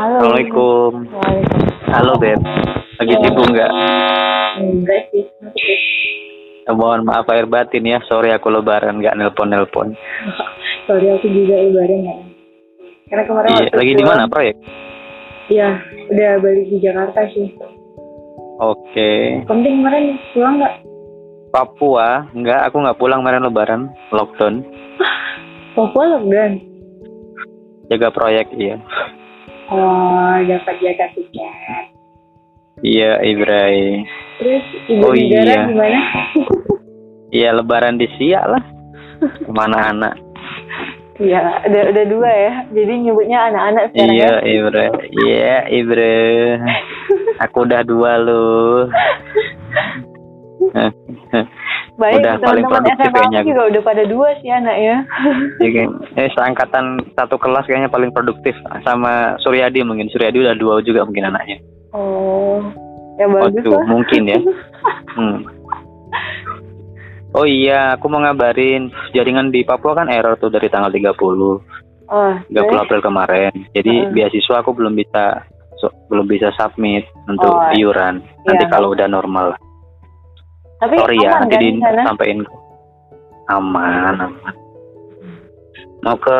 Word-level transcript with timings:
Halo. 0.00 0.16
Assalamualaikum. 0.16 0.92
Waalaikumsalam. 1.12 1.92
Halo 1.92 2.12
Beb. 2.16 2.40
Lagi 2.96 3.14
sibuk 3.20 3.46
nggak? 3.52 3.70
Enggak 4.64 5.00
sih. 5.12 5.24
Eh, 6.64 6.72
mohon 6.72 7.04
maaf 7.04 7.28
air 7.28 7.44
batin 7.44 7.84
ya. 7.84 8.00
Sorry 8.08 8.32
aku 8.32 8.48
lebaran 8.48 9.04
nggak 9.04 9.12
nelpon-nelpon. 9.20 9.92
Sorry 10.88 11.04
aku 11.04 11.28
juga 11.28 11.60
lebaran 11.60 12.00
ya. 12.00 12.16
Karena 13.12 13.22
kemarin 13.28 13.50
Iya, 13.52 13.68
lagi 13.76 13.92
di 13.92 14.04
mana 14.08 14.24
proyek? 14.24 14.56
Iya, 15.52 15.68
udah 16.08 16.30
balik 16.40 16.66
di 16.72 16.78
Jakarta 16.80 17.20
sih. 17.36 17.48
Oke. 18.56 19.44
Penting 19.44 19.84
kemarin 19.84 20.16
pulang 20.32 20.64
nggak? 20.64 20.74
Papua, 21.52 22.24
nggak. 22.32 22.72
Aku 22.72 22.80
nggak 22.80 22.96
pulang 22.96 23.20
kemarin 23.20 23.44
lebaran. 23.44 23.82
Lockdown. 24.16 24.64
Papua 25.76 26.16
lockdown. 26.16 26.56
Jaga 27.92 28.08
proyek, 28.08 28.48
iya. 28.56 28.80
Oh, 29.70 30.34
dapat 30.42 30.74
jaga 30.78 31.06
tiket. 31.14 31.84
Iya, 32.80 33.20
Ibrai. 33.22 34.04
Terus 34.36 34.64
ibu 34.88 35.04
Oh, 35.04 35.12
negara 35.12 35.46
iya. 35.46 35.60
gimana? 35.64 36.00
Iya, 37.30 37.54
lebaran 37.54 37.94
di 37.94 38.10
Siak 38.18 38.42
lah. 38.42 38.58
Ke 39.22 39.50
mana 39.54 39.94
anak? 39.94 40.18
Iya, 41.14 41.62
udah 41.62 41.82
udah 41.94 42.04
dua 42.10 42.26
ya. 42.26 42.52
Jadi 42.74 43.06
nyebutnya 43.06 43.38
anak-anak 43.46 43.94
sekarang 43.94 44.10
Iya, 44.10 44.26
ya. 44.26 44.42
Ibra. 44.50 44.84
Iya, 45.06 45.54
Ibra. 45.70 46.18
Aku 47.46 47.62
udah 47.62 47.86
dua 47.86 48.18
loh. 48.18 48.90
Baik, 52.00 52.16
udah 52.18 52.34
paling 52.40 52.64
produktif 52.64 53.08
kayaknya. 53.12 53.40
juga 53.44 53.62
udah 53.68 53.82
pada 53.84 54.02
dua 54.04 54.28
sih 54.40 54.48
anak 54.48 54.72
ya. 54.74 54.96
Iya, 55.60 55.84
Eh, 56.16 56.28
seangkatan 56.32 56.84
satu 57.12 57.36
kelas 57.36 57.68
kayaknya 57.68 57.86
paling 57.86 58.08
produktif 58.08 58.56
sama 58.80 59.36
Suryadi 59.38 59.84
mungkin. 59.84 60.08
Suryadi 60.08 60.40
udah 60.40 60.56
dua 60.56 60.80
juga 60.80 61.04
mungkin 61.04 61.28
anaknya. 61.28 61.60
Oh, 61.92 62.64
ya 63.14 63.28
bagus 63.28 63.60
Waduh, 63.60 63.74
lah. 63.74 63.84
mungkin 63.86 64.22
ya. 64.26 64.38
Hmm. 65.10 65.44
Oh 67.30 67.44
iya, 67.44 67.94
aku 67.94 68.08
mau 68.08 68.18
ngabarin 68.18 68.88
jaringan 69.12 69.52
di 69.52 69.60
Papua 69.60 69.94
kan 69.94 70.08
error 70.08 70.34
tuh 70.34 70.48
dari 70.48 70.66
tanggal 70.66 70.88
30, 70.88 71.14
30 71.14 71.60
Oh, 72.08 72.34
terus? 72.42 72.80
April 72.80 73.00
kemarin. 73.00 73.52
Jadi 73.70 73.92
Heeh. 74.02 74.10
beasiswa 74.10 74.58
aku 74.58 74.72
belum 74.72 74.94
bisa 74.94 75.44
so- 75.76 75.94
belum 76.08 76.26
bisa 76.26 76.50
submit 76.56 77.04
untuk 77.28 77.50
Oh, 77.50 77.70
iuran. 77.70 78.18
Nanti 78.42 78.64
iya. 78.64 78.72
kalau 78.72 78.90
udah 78.90 79.06
normal. 79.06 79.54
Tapi 80.80 80.94
Sorry 80.96 81.16
ya, 81.20 81.28
aman 81.36 81.40
nanti 81.44 81.54
kan 81.54 81.60
di 81.62 81.68
di 81.70 81.80
sana? 81.84 82.02
sampein. 82.08 82.38
Aman, 83.52 84.14
aman. 84.16 84.54
Mau 86.00 86.16
ke 86.16 86.38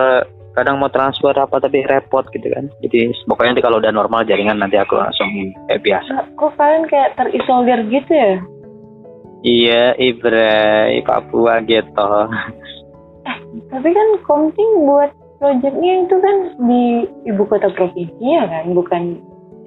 kadang 0.56 0.80
mau 0.80 0.90
transfer 0.90 1.36
apa 1.36 1.60
tapi 1.60 1.84
repot 1.84 2.24
gitu 2.32 2.48
kan. 2.48 2.66
Jadi 2.80 3.12
pokoknya 3.28 3.54
nanti 3.54 3.64
kalau 3.64 3.76
udah 3.78 3.92
normal 3.92 4.24
jaringan 4.24 4.58
nanti 4.58 4.80
aku 4.80 4.96
langsung 4.96 5.28
kayak 5.68 5.84
biasa. 5.84 6.10
Nah, 6.10 6.26
Kok 6.40 6.52
kalian 6.56 6.84
kayak 6.88 7.14
terisolir 7.20 7.80
gitu 7.92 8.12
ya? 8.12 8.34
Iya, 9.40 9.84
Ibrai, 9.96 11.00
Papua 11.04 11.64
gitu. 11.64 12.12
Tapi 13.70 13.88
kan 13.88 14.08
Komting 14.28 14.70
buat 14.84 15.10
proyeknya 15.40 16.04
itu 16.04 16.16
kan 16.20 16.36
di 16.68 17.08
ibu 17.24 17.42
kota 17.48 17.72
provinsi 17.72 18.20
ya 18.20 18.44
kan, 18.44 18.76
bukan 18.76 19.16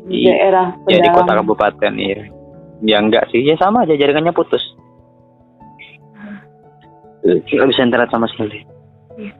di 0.05 0.29
Iya, 0.29 0.29
daerah 0.35 0.67
Ya 0.91 0.99
di 1.01 1.09
kota 1.09 1.33
kabupaten 1.41 1.93
iya. 1.97 2.21
Ya 2.83 2.99
enggak 2.99 3.31
sih, 3.31 3.39
ya 3.39 3.55
sama 3.55 3.87
aja 3.87 3.95
jaringannya 3.95 4.35
putus. 4.35 4.59
Eh, 7.23 7.39
Nggak 7.39 7.69
bisa 7.71 7.87
internet 7.87 8.11
sama 8.11 8.27
sekali. 8.27 8.59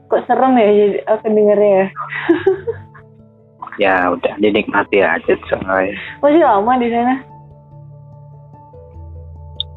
Kok 0.07 0.23
serem 0.23 0.55
ya 0.55 0.69
jadi 0.71 0.97
aku 1.11 1.25
dengernya 1.27 1.71
ya. 1.75 1.87
Ya 3.81 4.05
udah, 4.13 4.37
dinikmati 4.37 5.01
aja 5.01 5.33
soalnya. 5.49 5.97
Masih 6.21 6.45
lama 6.45 6.77
di 6.77 6.93
sana? 6.93 7.25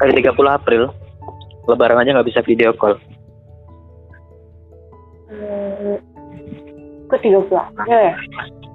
Hari 0.04 0.20
30 0.20 0.36
April, 0.44 0.92
Lebaran 1.64 2.04
aja 2.04 2.12
nggak 2.12 2.28
bisa 2.28 2.44
video 2.44 2.76
call. 2.76 3.00
Hmm, 5.32 5.96
Kok 7.08 7.20
30 7.24 7.48
April 7.56 7.98
ya? 8.04 8.14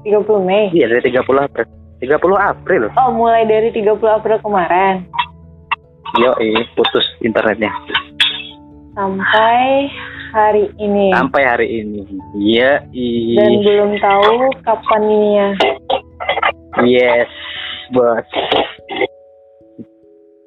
30 0.09 0.41
Mei? 0.41 0.73
Iya 0.73 0.89
dari 0.89 1.13
30 1.13 1.21
April. 1.21 1.69
30 2.01 2.17
April. 2.35 2.89
Oh, 2.97 3.13
mulai 3.13 3.45
dari 3.45 3.69
30 3.69 3.93
April 4.01 4.37
kemarin 4.41 5.05
Yo, 6.19 6.35
putus 6.75 7.05
internetnya 7.23 7.71
sampai 8.91 9.87
hari 10.35 10.67
ini. 10.79 11.11
sampai 11.15 11.41
hari 11.47 11.67
ini. 11.83 12.03
Iya, 12.35 12.83
Dan 13.39 13.51
belum 13.63 13.91
tahu 13.99 14.51
kapan 14.63 15.01
ininya. 15.07 15.47
yes, 16.83 17.31
bos. 17.95 18.27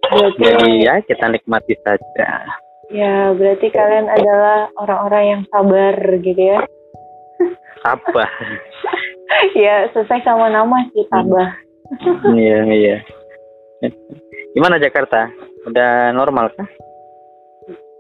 Berarti 0.05 0.41
Jadi 0.45 0.71
ya 0.85 1.01
kita 1.01 1.27
nikmati 1.33 1.75
saja. 1.81 2.29
Ya, 2.93 3.33
berarti 3.33 3.73
kalian 3.73 4.07
adalah 4.13 4.69
orang-orang 4.77 5.25
yang 5.25 5.43
sabar 5.49 5.97
gitu 6.21 6.43
ya. 6.45 6.61
Apa? 7.89 8.25
ya, 9.65 9.89
sesuai 9.93 10.21
sama 10.23 10.51
nama 10.51 10.85
sih, 10.93 11.05
tabah. 11.09 11.51
Iya, 12.33 12.65
iya. 12.65 12.97
Gimana 14.57 14.81
Jakarta? 14.81 15.29
Udah 15.69 16.17
normal 16.17 16.49
kah? 16.57 16.65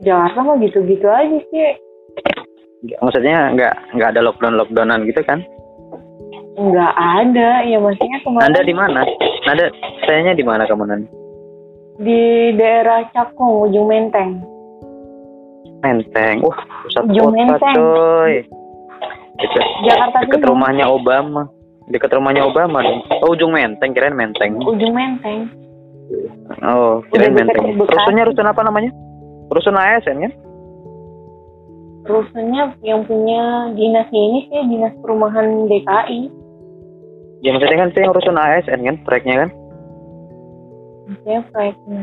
Jakarta 0.00 0.40
mah 0.40 0.56
gitu-gitu 0.64 1.04
aja 1.04 1.38
sih. 1.52 1.76
Maksudnya 2.98 3.52
nggak 3.52 3.74
nggak 3.96 4.10
ada 4.16 4.24
lockdown 4.24 4.56
lockdownan 4.56 5.04
gitu 5.04 5.20
kan? 5.22 5.44
Nggak 6.56 6.94
ada, 6.96 7.60
ya 7.68 7.76
maksudnya 7.76 8.18
kemarin 8.24 8.46
Anda 8.48 8.60
di 8.64 8.74
mana? 8.74 9.00
Nanda, 9.44 9.66
sayanya 10.08 10.32
di 10.32 10.44
mana 10.46 10.64
kamu 10.64 10.84
Nanda? 10.88 11.08
di 11.98 12.50
daerah 12.58 13.06
Cakung, 13.14 13.70
Ujung 13.70 13.86
Menteng. 13.86 14.42
Menteng. 15.84 16.42
Wah, 16.42 16.58
pusat 16.82 17.02
Ujung 17.06 17.30
kota 17.30 17.38
Menteng. 17.38 17.76
coy. 17.78 18.34
Dekat, 19.34 19.66
Jakarta 19.82 20.18
dekat 20.22 20.42
rumahnya 20.46 20.86
Obama. 20.86 21.50
Dekat 21.90 22.10
rumahnya 22.16 22.46
Obama 22.46 22.80
dong. 22.80 23.02
Oh, 23.20 23.34
ujung 23.34 23.52
Menteng, 23.52 23.92
kirain 23.92 24.14
Menteng. 24.14 24.56
Ujung 24.62 24.94
Menteng. 24.94 25.50
Oh, 26.62 27.02
kirain 27.10 27.34
Udah 27.34 27.44
Menteng. 27.44 27.64
Rusunnya 27.76 28.24
rusun 28.30 28.48
apa 28.48 28.62
namanya? 28.62 28.90
Rusun 29.50 29.76
ASN 29.76 30.22
kan? 30.24 30.32
Rusunnya 32.04 32.62
yang 32.84 33.02
punya 33.08 33.72
dinasnya 33.74 34.22
ini 34.22 34.40
sih 34.48 34.60
dinas 34.70 34.94
perumahan 35.00 35.66
DKI. 35.68 36.20
Ya 37.44 37.52
maksudnya 37.52 37.80
kan 37.80 37.90
yang 37.92 38.14
rusun 38.16 38.38
ASN 38.40 38.80
kan, 38.80 38.96
proyeknya 39.04 39.34
kan? 39.44 39.50
Maksudnya 41.10 41.40
proyeknya. 41.52 42.00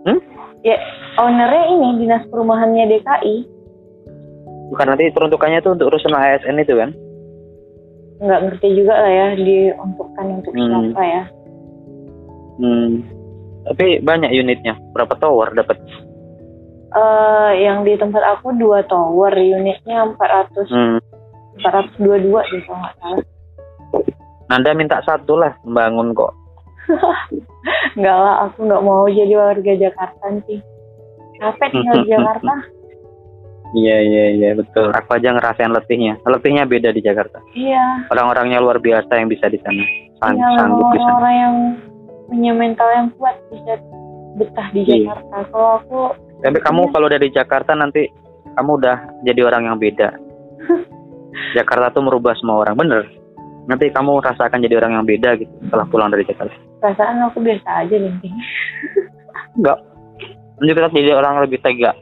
Hmm? 0.00 0.20
Ya, 0.60 0.76
ownernya 1.16 1.64
ini 1.72 1.88
dinas 2.04 2.24
perumahannya 2.28 2.84
DKI. 2.90 3.59
Bukan 4.70 4.86
nanti 4.86 5.10
peruntukannya 5.10 5.58
itu 5.58 5.70
untuk 5.70 5.90
rusun 5.90 6.14
ASN 6.14 6.56
itu 6.56 6.74
kan? 6.74 6.90
Nggak 8.20 8.40
ngerti 8.46 8.68
juga 8.76 8.94
lah 8.94 9.10
ya 9.10 9.26
diuntukkan 9.34 10.26
untuk 10.30 10.52
Hmm. 10.52 10.68
siapa 10.88 11.02
ya. 11.02 11.22
Hmm. 12.56 12.90
Tapi 13.66 13.86
banyak 14.00 14.30
unitnya. 14.30 14.74
Berapa 14.92 15.14
tower 15.16 15.52
dapat? 15.52 15.78
eh 16.90 17.50
yang 17.62 17.86
di 17.86 17.94
tempat 17.94 18.18
aku 18.18 18.50
dua 18.58 18.82
tower 18.82 19.30
unitnya 19.30 20.10
400 20.10 20.66
Hmm. 20.66 20.98
422 21.62 22.42
deh 22.50 22.62
kalau 22.66 22.82
nggak 22.82 22.94
salah 22.98 23.20
Nanda 24.50 24.74
minta 24.74 24.98
satu 25.00 25.38
lah 25.38 25.54
membangun 25.62 26.10
kok. 26.10 26.34
nggak 27.94 28.16
lah 28.16 28.42
aku 28.42 28.66
nggak 28.66 28.82
mau 28.82 29.06
jadi 29.06 29.34
warga 29.38 29.72
Jakarta 29.78 30.26
sih 30.50 30.58
capek 31.38 31.70
tinggal 31.70 32.02
di 32.02 32.10
Jakarta 32.18 32.54
Iya 33.70 33.96
iya 34.00 34.24
iya 34.32 34.50
betul. 34.52 34.90
Aku 34.90 35.10
aja 35.12 35.30
ngerasain 35.30 35.70
letihnya. 35.70 36.18
Letihnya 36.22 36.64
beda 36.64 36.90
di 36.90 36.98
Jakarta. 36.98 37.38
iya 37.52 38.02
Orang-orangnya 38.08 38.58
luar 38.58 38.78
biasa 38.78 39.10
yang 39.14 39.26
bisa 39.26 39.46
di 39.46 39.62
sana. 39.62 39.84
Sang- 40.18 40.34
iya 40.34 40.48
sanggup 40.56 40.86
di 40.88 40.98
sana. 40.98 41.06
orang-orang 41.08 41.34
yang 41.36 41.54
punya 42.26 42.52
mental 42.52 42.88
yang 42.90 43.06
kuat 43.14 43.36
bisa 43.48 43.74
betah 44.32 44.68
di 44.70 44.80
Iya. 44.80 44.94
Jakarta 45.06 45.36
kalau 45.48 45.70
aku 45.78 46.00
Tapi 46.40 46.58
kamu 46.58 46.82
Iya. 46.82 46.90
kalau 46.90 47.08
dari 47.08 47.28
Jakarta 47.28 47.72
nanti 47.74 48.02
kamu 48.50 48.70
udah 48.76 48.96
jadi 49.22 49.40
orang 49.44 49.62
yang 49.64 49.76
beda. 49.76 50.08
Jakarta 51.56 51.92
tuh 51.92 52.02
merubah 52.02 52.34
semua 52.34 52.60
orang, 52.60 52.74
bener. 52.74 53.02
Nanti 53.66 53.86
kamu 53.86 54.18
rasakan 54.18 54.58
jadi 54.58 54.78
orang 54.78 54.92
yang 54.94 55.06
beda 55.06 55.36
gitu 55.36 55.52
setelah 55.62 55.86
pulang 55.86 56.10
dari 56.10 56.24
Jakarta. 56.24 56.54
perasaan 56.80 57.20
aku 57.22 57.38
biasa 57.38 57.84
aja 57.84 57.92
nih 57.92 58.08
Enggak. 59.54 59.78
Nanti 60.56 60.72
kita 60.72 60.88
jadi 60.90 61.12
orang 61.12 61.44
lebih 61.44 61.60
tega. 61.60 61.92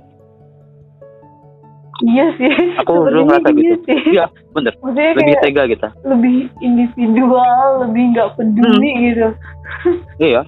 Iya 2.04 2.26
sih 2.34 2.52
Aku 2.78 2.92
dulu 3.02 3.26
ngerasa 3.26 3.48
iya 3.50 3.58
gitu. 3.58 3.74
sih. 3.84 3.98
Iya, 4.12 4.24
bener. 4.52 4.72
maksudnya 4.78 5.10
Lebih 5.14 5.34
tega 5.40 5.62
kita. 5.66 5.88
lebih 6.04 6.36
individual 6.60 7.58
lebih 7.82 8.02
nggak 8.12 8.28
peduli 8.34 8.90
Hmm. 8.90 9.02
gitu 9.04 9.28
Iya, 10.28 10.40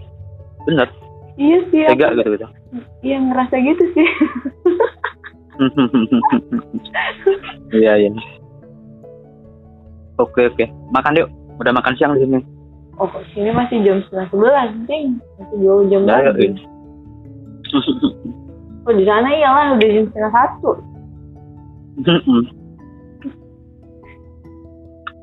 bener. 0.65 0.89
iya 1.35 1.59
sih 1.69 1.81
aku 1.83 1.91
Tega 1.93 2.07
gitu 2.15 2.31
gitu. 2.31 2.47
Iya 3.01 3.17
ngerasa 3.21 3.55
gitu 3.59 3.85
sih. 3.93 4.09
Iya 7.71 7.93
iya. 7.99 8.11
Oke 10.17 10.47
oke. 10.47 10.65
Makan 10.91 11.17
yuk. 11.17 11.29
Udah 11.57 11.71
makan 11.71 11.95
siang 11.95 12.17
di 12.17 12.25
sini. 12.25 12.41
Oh, 12.97 13.09
sini 13.33 13.49
masih 13.51 13.81
jam 13.81 14.01
setengah 14.03 14.29
sebelas, 14.29 14.69
cing. 14.85 15.17
Masih 15.39 15.57
dua 15.59 15.85
jam 15.87 16.01
yuk. 16.03 16.09
lagi. 16.09 16.47
yuk. 16.47 16.57
Oh, 18.83 18.93
di 18.93 19.05
sana 19.05 19.29
iyalah 19.31 19.77
udah 19.77 19.89
jam 19.91 20.05
setengah 20.09 20.33
satu. 20.35 20.71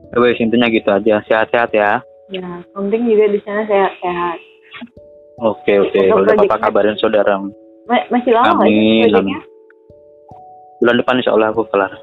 Ya, 0.08 0.18
Wes 0.18 0.40
intinya 0.40 0.68
gitu 0.68 0.88
aja. 0.88 1.20
Sehat-sehat 1.28 1.72
ya. 1.72 2.00
Ya, 2.28 2.64
penting 2.72 3.08
juga 3.08 3.26
di 3.32 3.40
sana 3.44 3.64
sehat-sehat. 3.64 4.38
Oke 5.38 5.74
oke. 5.80 5.96
Semoga 5.96 6.22
Udah 6.24 6.36
proyeknya- 6.36 6.64
kabarin 6.64 6.98
saudara. 6.98 7.34
Ma- 7.88 8.08
masih 8.12 8.32
lama 8.36 8.66
sih 8.66 8.74
Amin, 8.74 9.08
proyeknya? 9.08 9.40
Bulan 10.78 10.96
depan 11.00 11.18
insya 11.18 11.34
Allah 11.34 11.50
aku 11.52 11.64
kelar. 11.70 11.94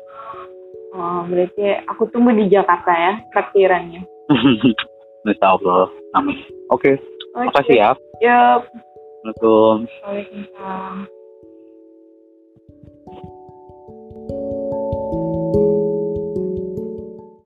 Oh, 0.94 1.26
berarti 1.26 1.64
aku 1.84 2.06
tunggu 2.08 2.30
di 2.32 2.46
Jakarta 2.46 2.92
ya, 2.94 3.12
traktirannya. 3.34 4.00
insya 5.28 5.46
Allah. 5.50 5.90
Amin. 6.14 6.38
Oke. 6.70 6.96
Oke. 7.34 7.46
Makasih 7.50 7.76
ya. 7.76 7.90
Yup. 8.22 8.60
Assalamualaikum. 9.24 9.76
Waalaikumsalam. 10.04 10.96